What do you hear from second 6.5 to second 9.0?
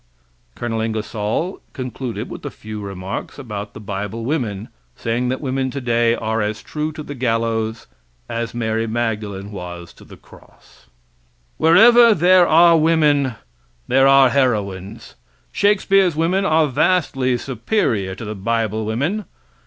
true to the gallows as Mary